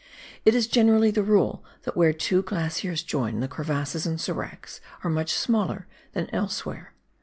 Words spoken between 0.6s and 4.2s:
generally the rule that where two glaciers join, the crevasses and